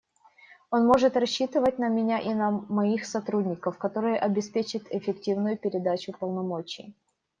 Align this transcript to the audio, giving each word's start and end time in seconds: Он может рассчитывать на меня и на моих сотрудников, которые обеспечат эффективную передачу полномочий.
Он 0.71 0.87
может 0.87 1.15
рассчитывать 1.15 1.77
на 1.77 1.87
меня 1.87 2.17
и 2.17 2.33
на 2.33 2.49
моих 2.49 3.05
сотрудников, 3.05 3.77
которые 3.77 4.17
обеспечат 4.17 4.87
эффективную 4.89 5.59
передачу 5.59 6.11
полномочий. 6.11 6.95